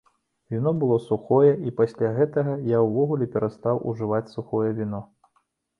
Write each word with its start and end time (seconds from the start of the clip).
Віно 0.53 0.71
было 0.83 0.97
сухое, 1.09 1.51
і 1.67 1.75
пасля 1.81 2.11
гэтага 2.17 2.57
я 2.73 2.79
ўвогуле 2.87 3.25
перастаў 3.37 3.75
ужываць 3.95 4.27
сухое 4.37 4.69
віно. 4.83 5.09